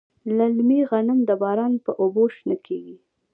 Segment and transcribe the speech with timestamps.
[0.35, 2.97] للمي غنم د باران په اوبو شنه کیږي.